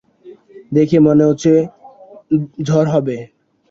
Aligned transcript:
দেখে 0.71 0.97
মনে 1.07 1.23
হচ্ছে 1.29 1.51
ঝড় 2.67 2.89
হবে। 2.93 3.17